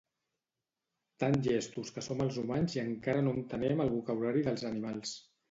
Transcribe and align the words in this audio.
Tan 1.23 1.37
llestos 1.47 1.91
que 1.97 2.03
som 2.05 2.23
els 2.25 2.39
humans 2.45 2.77
i 2.79 2.83
encara 2.85 3.27
no 3.27 3.35
entenem 3.41 3.85
el 3.87 3.95
vocabulari 3.99 4.45
dels 4.51 4.67
animals 4.73 5.15